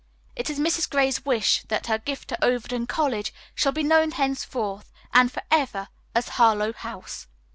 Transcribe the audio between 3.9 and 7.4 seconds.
henceforth and forever as 'Harlowe House.'"